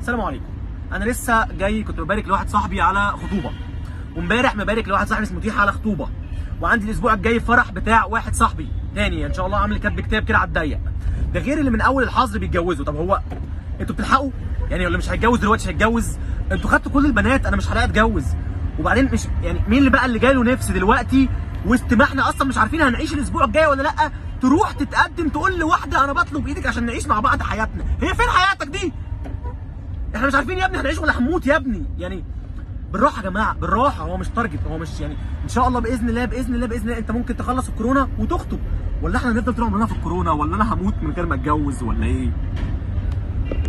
[0.00, 0.44] السلام عليكم.
[0.92, 3.50] أنا لسه جاي كنت ببارك لواحد صاحبي على خطوبة.
[4.16, 6.08] وامبارح مبارك لواحد صاحبي اسمه تيحة على خطوبة.
[6.60, 10.38] وعندي الأسبوع الجاي فرح بتاع واحد صاحبي تاني إن شاء الله عامل كاتب كتاب كده
[10.38, 10.80] على الضيق.
[11.34, 12.84] ده غير اللي من أول الحظر بيتجوزوا.
[12.84, 13.20] طب هو
[13.80, 14.30] أنتوا بتلحقوا؟
[14.70, 16.18] يعني اللي مش هيتجوز دلوقتي؟ مش هيتجوز.
[16.52, 18.24] أنتوا خدتوا كل البنات أنا مش هلاقي أتجوز.
[18.78, 21.28] وبعدين مش يعني مين اللي بقى اللي جاي له نفس دلوقتي؟
[21.66, 24.10] وسط ما إحنا أصلا مش عارفين هنعيش الأسبوع الجاي ولا لأ
[24.40, 27.84] تروح تتقدم تقول لواحدة أنا بطلب إيدك عشان نعيش مع بعض حياتنا.
[28.02, 28.92] هي فين حياتك دي؟
[30.20, 31.84] إحنا مش عارفين يا ابني هنعيش ولا هنموت يا ابني.
[31.98, 32.24] يعني
[32.92, 34.04] بالراحة يا جماعة بالراحة.
[34.04, 36.98] هو مش تارجت هو مش يعني إن شاء الله بإذن الله بإذن الله بإذن الله.
[36.98, 38.58] أنت ممكن تخلص الكورونا وتخطب.
[39.02, 42.06] ولا إحنا نفضل طول عمرنا في الكورونا؟ ولا أنا هموت من غير ما أتجوز ولا
[42.06, 42.30] إيه؟